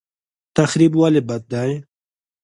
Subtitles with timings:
[0.55, 1.71] تخریب ولې بد دی؟